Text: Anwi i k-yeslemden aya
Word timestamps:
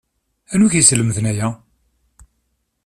Anwi 0.53 0.65
i 0.69 0.71
k-yeslemden 0.71 1.29
aya 1.31 1.49